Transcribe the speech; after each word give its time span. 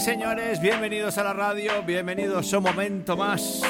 señores, 0.00 0.60
bienvenidos 0.60 1.18
a 1.18 1.24
la 1.24 1.32
radio, 1.32 1.82
bienvenidos 1.84 2.52
un 2.52 2.62
momento 2.62 3.16
más 3.16 3.62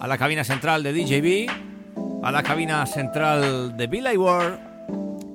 a 0.00 0.06
la 0.08 0.18
cabina 0.18 0.42
central 0.42 0.82
de 0.82 0.92
DJB, 0.92 2.24
a 2.24 2.32
la 2.32 2.42
cabina 2.42 2.84
central 2.86 3.76
de 3.76 3.86
Billy 3.86 4.16
World 4.16 4.58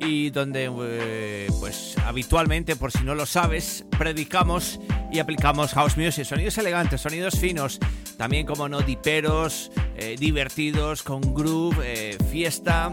y 0.02 0.30
donde 0.31 0.70
eh, 0.83 1.48
pues 1.61 1.95
habitualmente, 2.06 2.76
por 2.76 2.92
si 2.92 3.03
no 3.06 3.16
lo 3.16 3.26
sabes, 3.26 3.86
predicamos 3.98 4.80
y 5.11 5.20
aplicamos 5.20 5.73
house 5.73 5.95
music, 5.95 6.26
sonidos 6.26 6.58
elegantes, 6.58 7.00
sonidos 7.00 7.39
finos, 7.39 7.80
también 8.17 8.45
como 8.45 8.67
no 8.67 8.81
diperos, 8.81 9.72
eh, 9.95 10.17
divertidos, 10.20 11.02
con 11.02 11.33
groove, 11.33 11.78
eh, 11.81 12.17
fiesta 12.30 12.92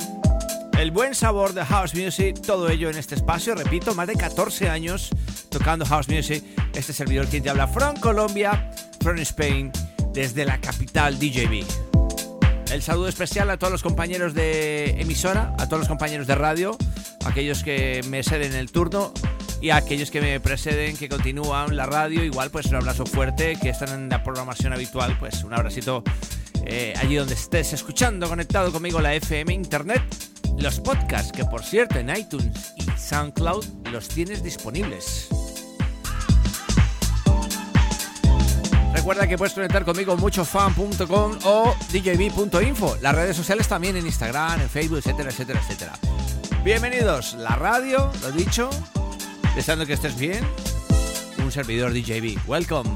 el 0.79 0.91
buen 0.91 1.15
sabor 1.15 1.55
de 1.55 1.65
house 1.65 1.95
music, 1.95 2.41
todo 2.45 2.69
ello 2.69 2.91
en 2.91 2.99
este 2.99 3.15
espacio, 3.15 3.55
repito, 3.55 3.95
más 3.95 4.09
de 4.09 4.15
14 4.15 4.69
años 4.69 5.11
tocando 5.53 5.85
house 5.87 6.09
music. 6.09 6.43
Este 6.75 6.93
servidor 6.93 7.27
quien 7.27 7.43
te 7.43 7.51
habla, 7.51 7.69
from 7.69 7.97
Colombia, 7.97 8.71
from 9.01 9.19
Spain, 9.19 9.71
desde 10.13 10.45
la 10.45 10.61
capital 10.61 11.19
DJB. 11.19 11.65
El 12.73 12.83
saludo 12.83 13.09
especial 13.09 13.51
a 13.51 13.59
todos 13.59 13.71
los 13.71 13.83
compañeros 13.83 14.35
de 14.35 15.01
emisora, 15.01 15.55
a 15.59 15.67
todos 15.67 15.81
los 15.81 15.89
compañeros 15.89 16.27
de 16.27 16.35
radio, 16.35 16.77
aquellos 17.27 17.63
que 17.63 18.01
me 18.09 18.23
ceden 18.23 18.55
el 18.55 18.73
turno 18.73 19.13
y 19.61 19.71
a 19.71 19.77
aquellos 19.77 20.11
que 20.11 20.21
me 20.21 20.41
preceden, 20.41 20.97
que 20.97 21.09
continúan 21.09 21.77
la 21.77 21.87
radio. 21.87 22.25
Igual, 22.25 22.51
pues 22.51 22.67
un 22.67 22.77
abrazo 22.77 23.05
fuerte, 23.05 23.57
que 23.61 23.69
están 23.69 23.91
en 23.91 24.09
la 24.09 24.25
programación 24.25 24.73
habitual, 24.73 25.17
pues 25.21 25.45
un 25.45 25.53
abracito 25.53 26.03
eh, 26.65 26.95
allí 26.97 27.17
donde 27.17 27.35
estés 27.35 27.75
escuchando, 27.75 28.27
conectado 28.29 28.73
conmigo 28.73 29.01
la 29.01 29.15
FM 29.15 29.53
Internet 29.53 30.03
los 30.59 30.81
podcasts, 30.81 31.33
que 31.33 31.45
por 31.45 31.63
cierto 31.63 31.99
en 31.99 32.15
iTunes 32.15 32.75
y 32.77 32.85
SoundCloud 32.99 33.65
los 33.91 34.09
tienes 34.09 34.43
disponibles. 34.43 35.29
Recuerda 39.03 39.27
que 39.27 39.37
puedes 39.37 39.53
conectar 39.53 39.85
conmigo 39.85 40.17
muchofan.com 40.17 41.39
o 41.43 41.75
djb.info. 41.91 42.97
Las 43.01 43.13
redes 43.17 43.37
sociales 43.37 43.67
también 43.67 43.97
en 43.97 44.07
Instagram, 44.07 44.61
en 44.61 44.71
Facebook, 44.71 44.99
etcétera, 44.99 45.31
etcétera, 45.31 45.61
etcétera. 45.61 45.93
Bienvenidos, 46.63 47.35
la 47.35 47.57
radio, 47.57 48.13
lo 48.23 48.31
dicho, 48.31 48.71
deseando 49.57 49.87
que 49.87 49.95
estés 49.95 50.17
bien. 50.17 50.47
Un 51.43 51.51
servidor 51.51 51.93
DJB. 51.93 52.47
Welcome. 52.47 52.91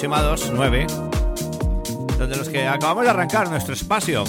Aproximados, 0.00 0.50
nueve, 0.54 0.86
donde 2.18 2.34
los 2.34 2.48
que 2.48 2.66
acabamos 2.66 3.04
de 3.04 3.10
arrancar 3.10 3.50
nuestro 3.50 3.74
espacio. 3.74 4.24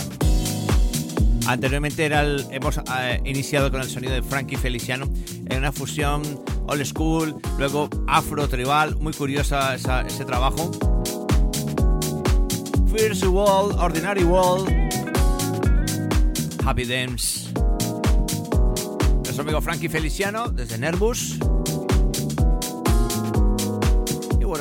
Anteriormente 1.47 2.05
era 2.05 2.23
hemos 2.23 2.77
eh, 2.77 3.21
iniciado 3.23 3.71
con 3.71 3.79
el 3.79 3.89
sonido 3.89 4.13
de 4.13 4.21
Frankie 4.21 4.57
Feliciano 4.57 5.07
en 5.45 5.59
una 5.59 5.71
fusión 5.71 6.23
old 6.67 6.83
school, 6.83 7.35
luego 7.57 7.89
afro 8.05 8.49
tribal, 8.49 8.97
muy 8.97 9.13
curiosa 9.13 9.75
ese 9.75 10.25
trabajo. 10.25 10.71
First 12.93 13.23
World, 13.23 13.79
Ordinary 13.79 14.25
World, 14.25 14.69
Happy 16.65 16.83
Dance. 16.83 17.49
Nuestro 19.23 19.43
amigo 19.43 19.61
Frankie 19.61 19.87
Feliciano 19.87 20.49
desde 20.49 20.77
Nervous. 20.77 21.37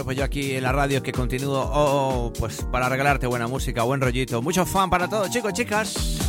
Pues 0.04 0.16
yo 0.16 0.25
aquí 0.25 0.52
en 0.52 0.62
la 0.62 0.73
radio 0.73 1.02
que 1.02 1.12
continúo 1.12 1.61
oh, 1.73 2.33
pues 2.38 2.62
para 2.71 2.88
regalarte 2.88 3.26
buena 3.26 3.47
música, 3.47 3.83
buen 3.83 4.00
rollito. 4.00 4.42
Mucho 4.42 4.66
fan 4.66 4.90
para 4.90 5.09
todos, 5.09 5.30
chicos, 5.30 5.52
chicas. 5.52 6.19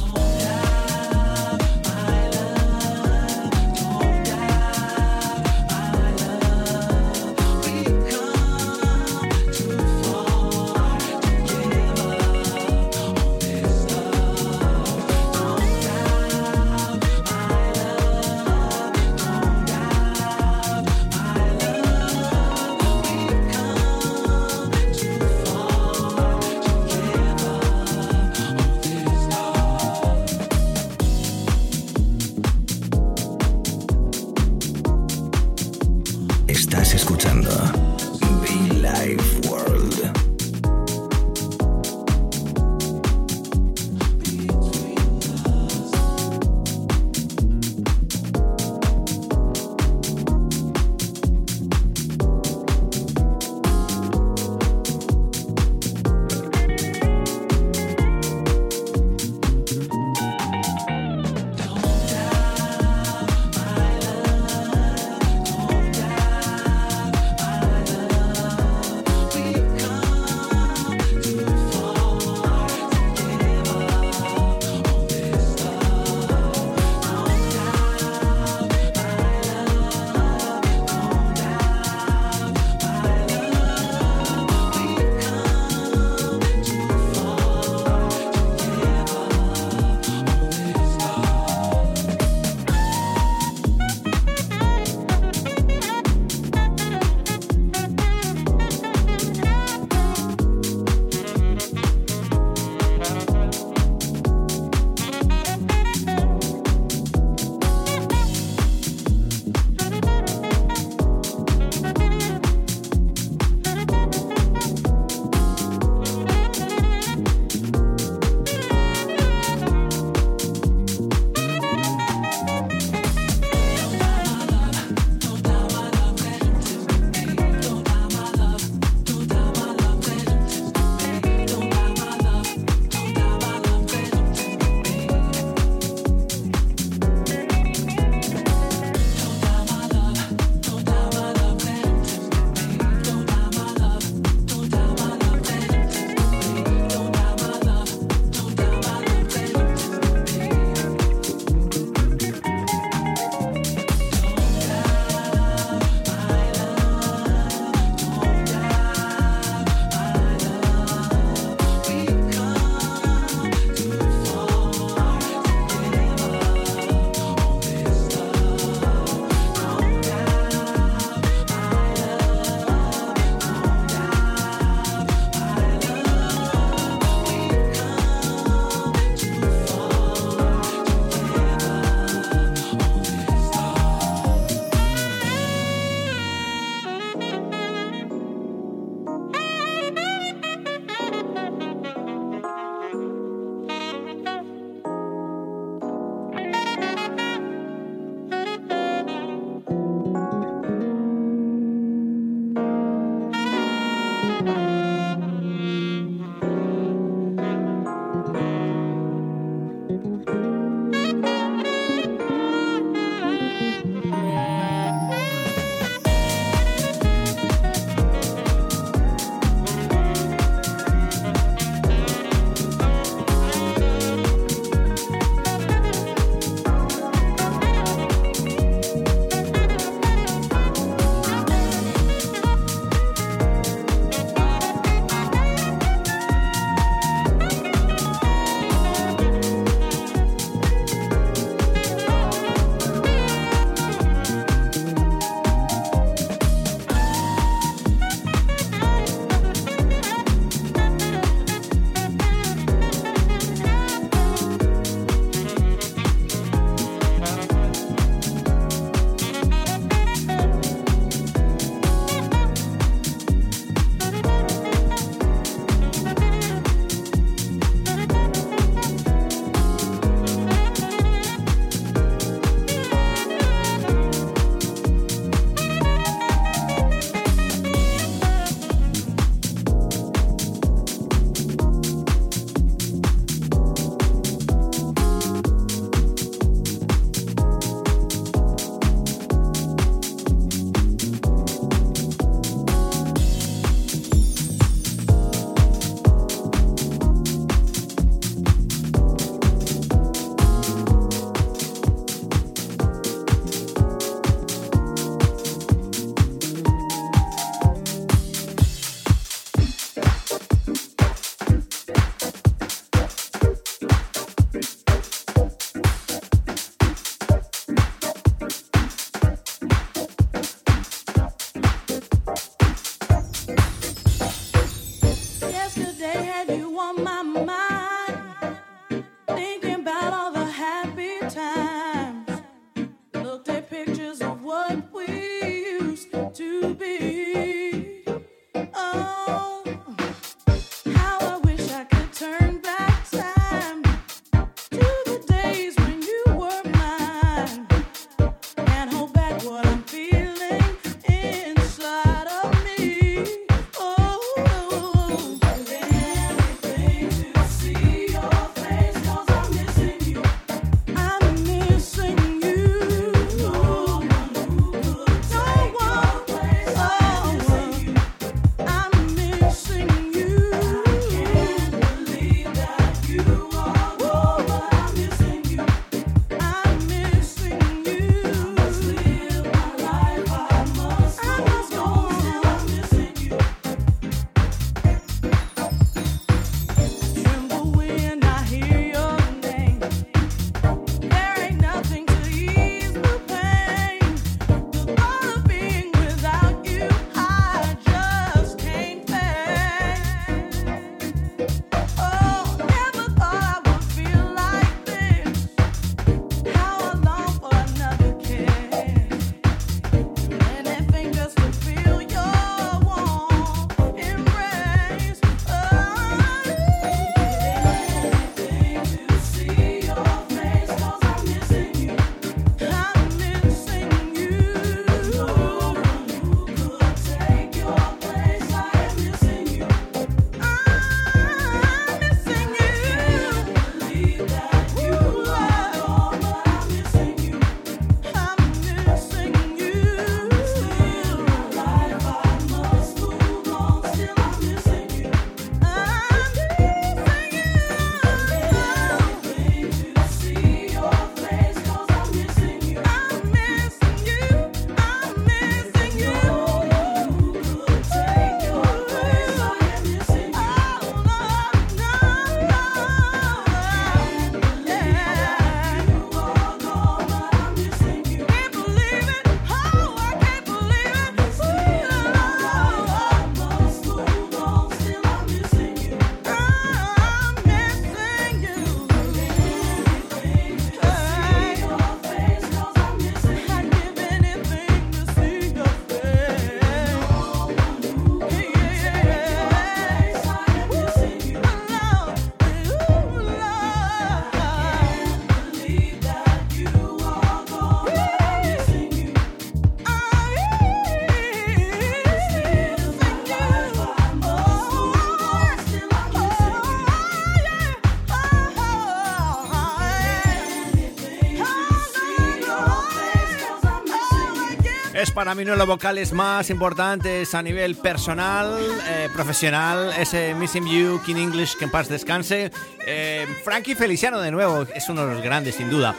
Para 515.21 515.35
mí 515.35 515.43
uno 515.43 515.51
de 515.51 515.57
los 515.59 515.67
vocales 515.67 516.13
más 516.13 516.49
importantes 516.49 517.35
a 517.35 517.43
nivel 517.43 517.75
personal, 517.75 518.57
eh, 518.87 519.07
profesional. 519.13 519.93
Ese 519.95 520.33
Missing 520.33 520.65
You, 520.65 520.99
King 521.05 521.17
English, 521.17 521.55
que 521.57 521.65
en 521.65 521.69
paz 521.69 521.87
descanse. 521.87 522.51
Eh, 522.87 523.27
Frankie 523.43 523.75
Feliciano, 523.75 524.19
de 524.19 524.31
nuevo, 524.31 524.63
es 524.73 524.89
uno 524.89 525.05
de 525.05 525.13
los 525.13 525.23
grandes, 525.23 525.53
sin 525.53 525.69
duda. 525.69 525.93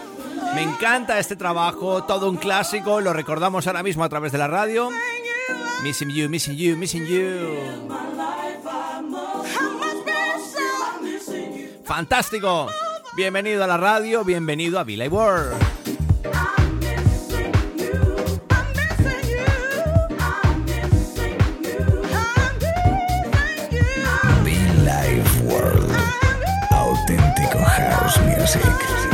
Me 0.56 0.62
encanta 0.62 1.20
este 1.20 1.36
trabajo, 1.36 2.02
todo 2.02 2.28
un 2.28 2.36
clásico, 2.36 3.00
lo 3.00 3.12
recordamos 3.12 3.68
ahora 3.68 3.84
mismo 3.84 4.02
a 4.02 4.08
través 4.08 4.32
de 4.32 4.38
la 4.38 4.48
radio. 4.48 4.90
Missing 5.84 6.10
You, 6.10 6.28
Missing 6.28 6.56
You, 6.56 6.76
Missing 6.76 7.06
You. 7.06 7.90
Fantástico. 11.84 12.66
Bienvenido 13.14 13.62
a 13.62 13.68
la 13.68 13.76
radio, 13.76 14.24
bienvenido 14.24 14.80
a 14.80 14.82
Villa 14.82 15.06
World. 15.08 15.71
Music. 28.42 29.11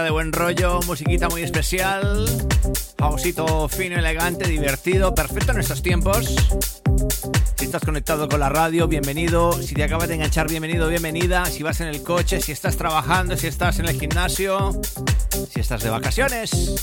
De 0.00 0.10
buen 0.10 0.32
rollo, 0.32 0.80
musiquita 0.86 1.28
muy 1.28 1.42
especial, 1.42 2.24
pausito 2.96 3.68
fino, 3.68 3.98
elegante, 3.98 4.48
divertido, 4.48 5.14
perfecto 5.14 5.52
en 5.52 5.60
estos 5.60 5.82
tiempos. 5.82 6.34
Si 7.58 7.66
estás 7.66 7.82
conectado 7.84 8.26
con 8.26 8.40
la 8.40 8.48
radio, 8.48 8.88
bienvenido. 8.88 9.52
Si 9.52 9.74
te 9.74 9.84
acabas 9.84 10.08
de 10.08 10.14
enganchar, 10.14 10.48
bienvenido, 10.48 10.88
bienvenida. 10.88 11.44
Si 11.44 11.62
vas 11.62 11.82
en 11.82 11.88
el 11.88 12.02
coche, 12.02 12.40
si 12.40 12.52
estás 12.52 12.78
trabajando, 12.78 13.36
si 13.36 13.48
estás 13.48 13.80
en 13.80 13.86
el 13.86 14.00
gimnasio, 14.00 14.80
si 15.52 15.60
estás 15.60 15.82
de 15.82 15.90
vacaciones. 15.90 16.74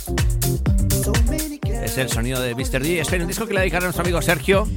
Es 1.84 1.98
el 1.98 2.10
sonido 2.10 2.40
de 2.40 2.54
Mr. 2.54 2.84
D. 2.84 3.00
Es 3.00 3.12
un 3.12 3.28
disco 3.28 3.48
que 3.48 3.56
le 3.56 3.62
dedicaré 3.62 3.86
a 3.86 3.88
nuestro 3.88 4.04
amigo 4.04 4.22
Sergio. 4.22 4.68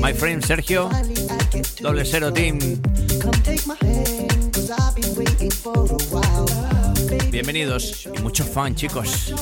My 0.00 0.12
friend 0.12 0.44
Sergio. 0.44 0.90
Doble 1.80 2.04
cero 2.04 2.32
team. 2.32 2.58
Bienvenidos 7.34 8.08
y 8.16 8.22
mucho 8.22 8.44
fan, 8.44 8.76
chicos. 8.76 9.34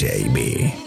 Con 0.00 0.79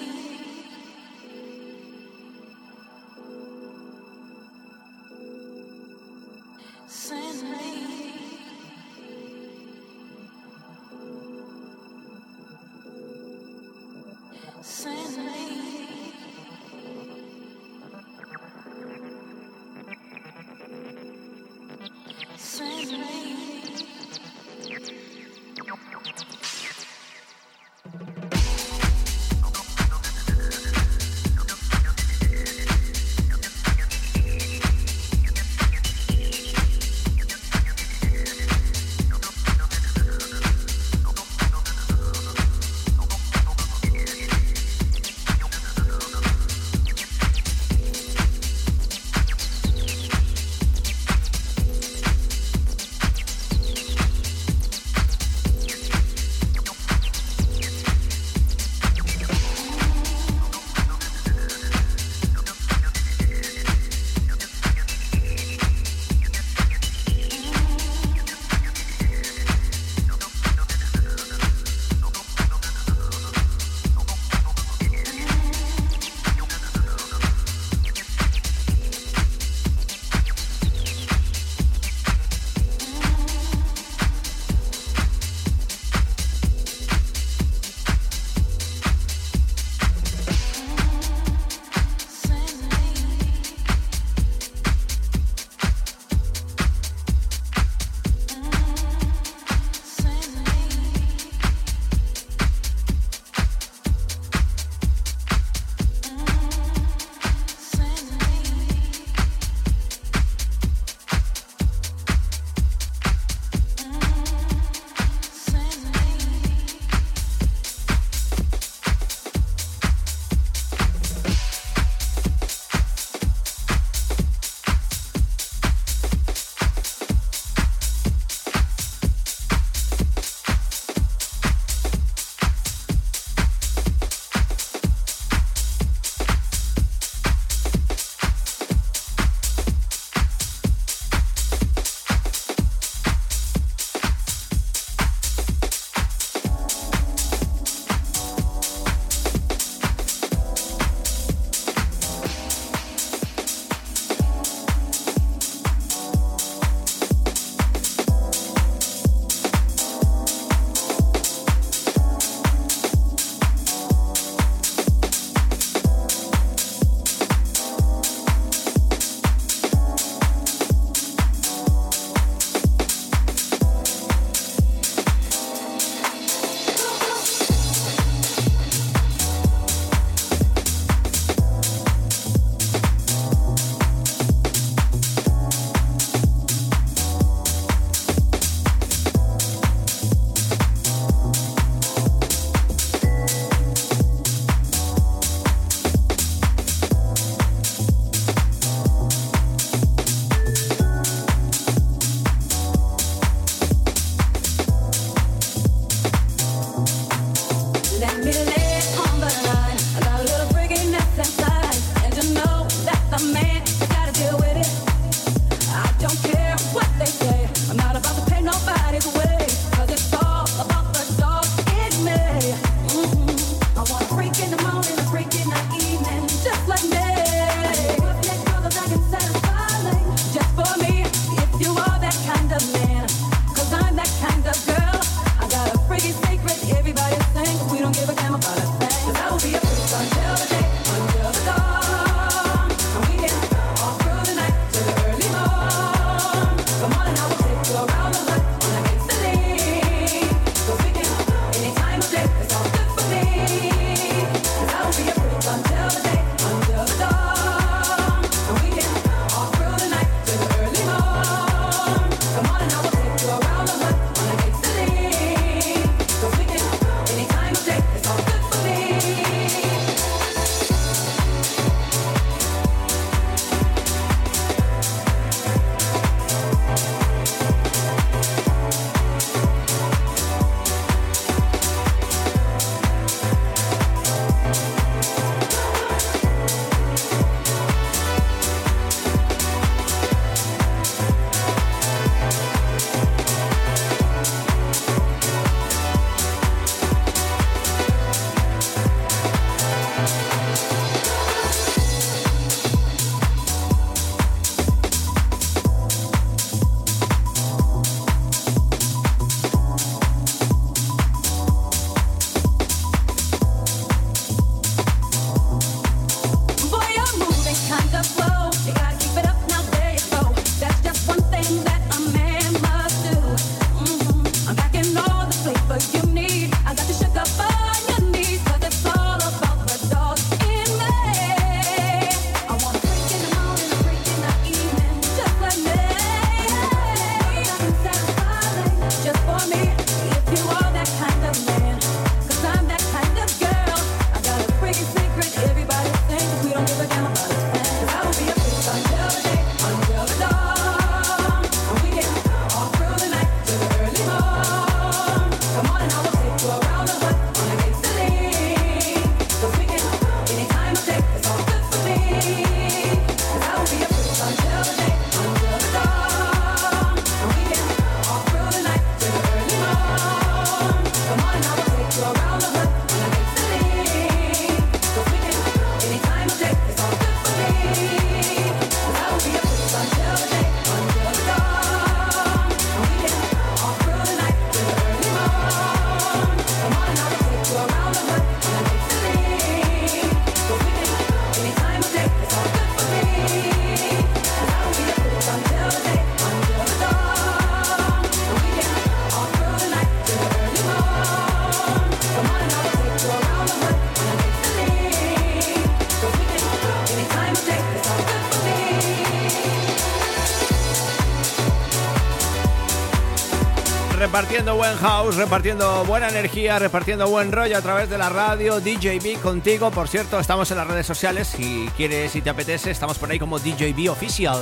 repartiendo 414.33 414.55
buen 414.55 414.77
house, 414.77 415.15
repartiendo 415.15 415.85
buena 415.85 416.09
energía, 416.09 416.57
repartiendo 416.57 417.07
buen 417.07 417.31
rollo 417.31 417.55
a 417.55 417.61
través 417.61 417.87
de 417.87 417.99
la 417.99 418.09
radio 418.09 418.59
DJB 418.59 419.21
contigo. 419.21 419.69
Por 419.69 419.87
cierto, 419.87 420.19
estamos 420.19 420.49
en 420.49 420.57
las 420.57 420.65
redes 420.65 420.87
sociales. 420.87 421.27
Si 421.27 421.69
quieres, 421.77 422.13
si 422.13 422.21
te 422.23 422.31
apetece, 422.31 422.71
estamos 422.71 422.97
por 422.97 423.11
ahí 423.11 423.19
como 423.19 423.37
DJB 423.37 423.91
Official. 423.91 424.39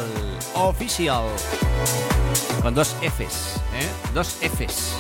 Official. 0.54 1.26
Con 2.62 2.74
dos 2.74 2.96
Fs, 3.02 3.58
¿eh? 3.74 3.90
Dos 4.14 4.38
Fs. 4.40 4.96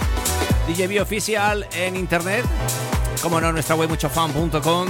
DJB 0.67 1.01
Official 1.01 1.65
en 1.71 1.95
internet. 1.95 2.43
Como 3.21 3.39
no, 3.39 3.53
nuestra 3.53 3.77
web 3.77 3.87
muchofan.com. 3.87 4.89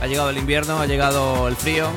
Ha 0.00 0.06
llegado 0.06 0.30
el 0.30 0.38
invierno, 0.38 0.78
ha 0.78 0.86
llegado 0.86 1.48
el 1.48 1.56
frío. 1.56 1.90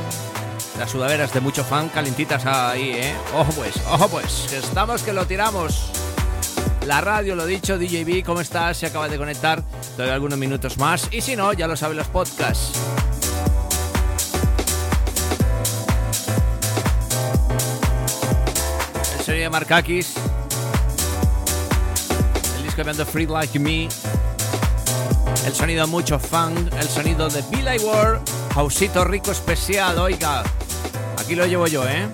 Las 0.78 0.92
sudaderas 0.92 1.34
de 1.34 1.40
mucho 1.40 1.64
fan 1.64 1.88
calentitas 1.88 2.46
ahí, 2.46 2.92
¿eh? 2.92 3.16
Ojo 3.38 3.54
pues, 3.54 3.78
ojo 3.90 4.10
pues, 4.10 4.52
estamos 4.52 5.02
que 5.04 5.14
lo 5.14 5.26
tiramos. 5.26 5.92
La 6.86 7.00
radio, 7.00 7.36
lo 7.36 7.46
dicho, 7.46 7.78
DJB, 7.78 8.24
¿cómo 8.26 8.42
estás? 8.42 8.78
Se 8.78 8.88
acaba 8.88 9.08
de 9.08 9.18
conectar, 9.18 9.64
doy 9.98 10.10
algunos 10.10 10.38
minutos 10.38 10.78
más. 10.78 11.08
Y 11.12 11.22
si 11.22 11.36
no, 11.36 11.54
ya 11.54 11.68
lo 11.68 11.78
saben 11.78 11.96
los 11.96 12.08
podcasts. 12.08 12.80
El 19.20 19.26
sonido 19.26 19.44
de 19.44 19.50
Markakis. 19.50 20.16
El 22.58 22.64
disco 22.64 22.82
llamado 22.82 23.06
Free 23.06 23.28
Like 23.28 23.60
Me. 23.60 23.88
El 25.46 25.54
sonido 25.54 25.88
mucho 25.88 26.18
fan. 26.18 26.70
El 26.80 26.90
sonido 26.90 27.30
de 27.30 27.44
Billy 27.44 27.78
Ward. 27.84 28.22
Hausito 28.56 29.06
rico 29.06 29.32
especial, 29.32 30.00
oiga. 30.00 30.44
Aquí 31.20 31.36
lo 31.36 31.46
llevo 31.46 31.68
yo, 31.68 31.88
¿eh? 31.88 32.10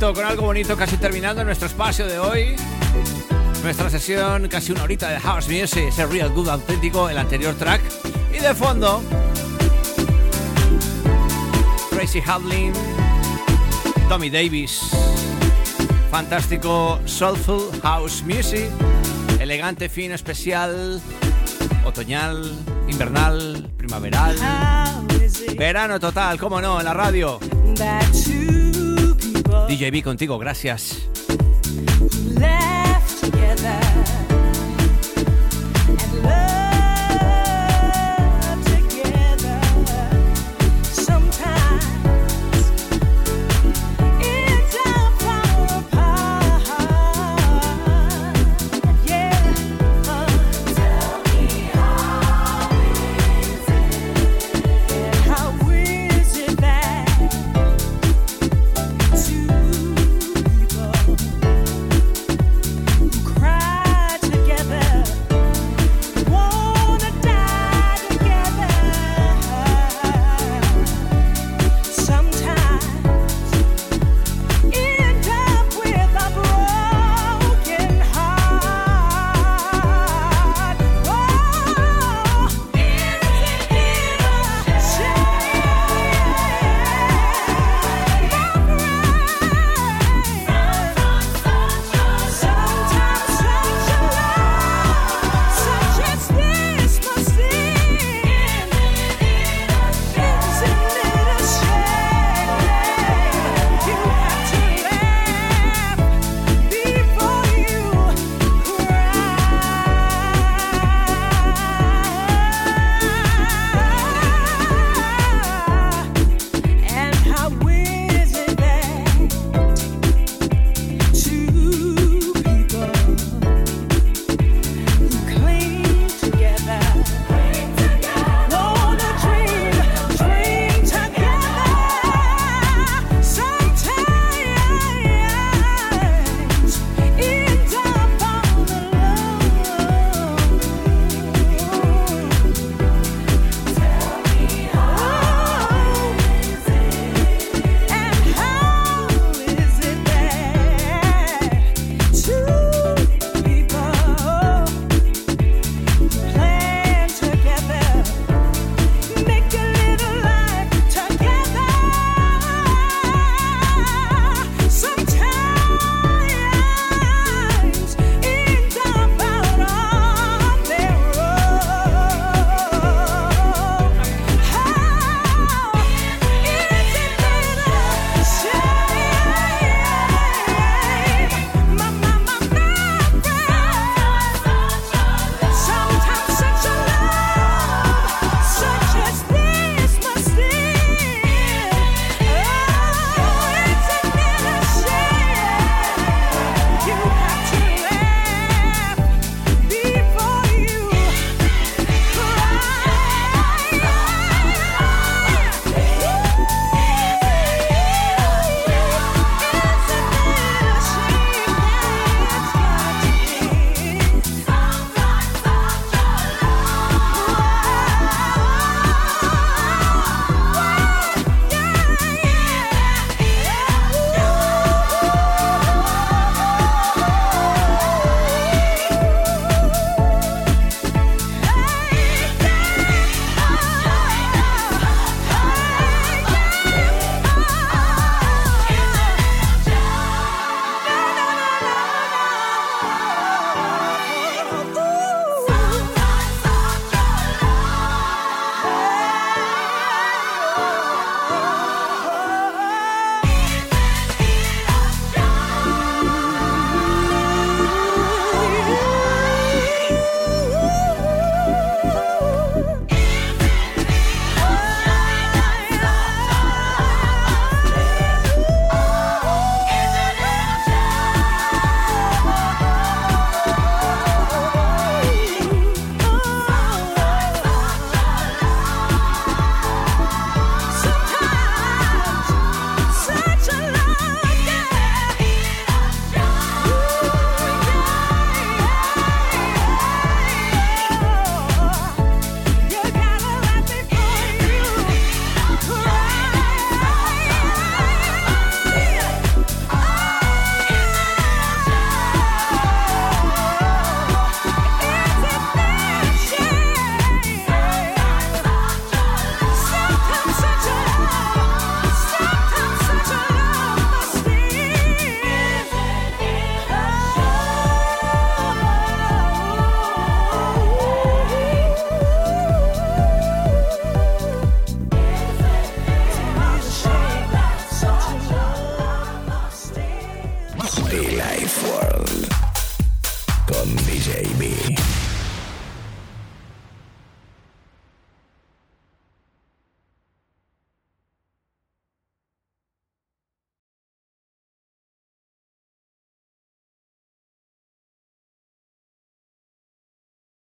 Bonito, 0.00 0.14
con 0.14 0.30
algo 0.30 0.42
bonito, 0.42 0.76
casi 0.76 0.96
terminando 0.96 1.44
nuestro 1.44 1.66
espacio 1.66 2.06
de 2.06 2.18
hoy. 2.18 2.56
Nuestra 3.62 3.90
sesión, 3.90 4.48
casi 4.48 4.72
una 4.72 4.84
horita 4.84 5.10
de 5.10 5.20
House 5.20 5.46
Music, 5.46 5.88
ese 5.88 6.06
Real 6.06 6.30
Good 6.30 6.48
auténtico, 6.48 7.10
el 7.10 7.18
anterior 7.18 7.54
track. 7.54 7.82
Y 8.32 8.38
de 8.38 8.54
fondo, 8.54 9.02
Tracy 11.90 12.22
Hadlin, 12.26 12.72
Tommy 14.08 14.30
Davis. 14.30 14.80
Fantástico 16.10 16.98
Soulful 17.04 17.70
House 17.82 18.22
Music. 18.22 18.70
Elegante, 19.38 19.90
fino, 19.90 20.14
especial, 20.14 21.00
otoñal, 21.84 22.50
invernal, 22.88 23.70
primaveral. 23.76 24.36
Verano 25.58 26.00
total, 26.00 26.38
cómo 26.38 26.60
no, 26.60 26.78
en 26.78 26.86
la 26.86 26.94
radio. 26.94 27.38
DJB 29.70 30.02
contigo, 30.02 30.36
gracias. 30.36 31.08